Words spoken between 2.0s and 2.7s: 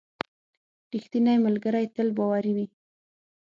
باوري وي.